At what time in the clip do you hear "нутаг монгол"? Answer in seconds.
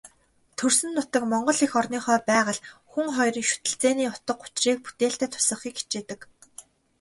0.95-1.59